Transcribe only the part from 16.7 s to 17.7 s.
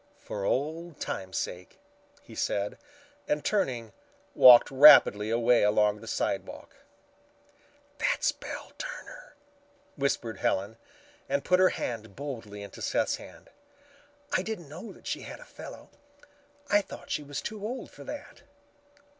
thought she was too